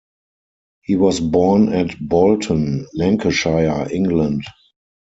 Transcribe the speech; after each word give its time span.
He 0.81 0.95
was 0.95 1.19
born 1.19 1.71
at 1.73 1.91
Bolton, 1.99 2.87
Lancashire, 2.95 3.87
England. 3.93 4.43